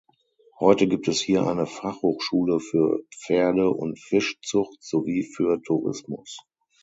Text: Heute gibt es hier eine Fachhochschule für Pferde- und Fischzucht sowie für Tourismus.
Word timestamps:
Heute 0.59 0.87
gibt 0.87 1.07
es 1.09 1.19
hier 1.21 1.45
eine 1.45 1.67
Fachhochschule 1.67 2.59
für 2.59 3.03
Pferde- 3.15 3.69
und 3.69 3.99
Fischzucht 3.99 4.81
sowie 4.81 5.21
für 5.21 5.61
Tourismus. 5.61 6.39